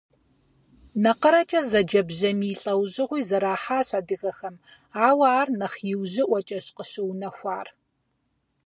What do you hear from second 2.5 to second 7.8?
лӀэужьыгъуи зэрахьащ адыгэхэм, ауэ ар нэхъ иужьыӀуэкӀэщ къыщыунэхуар.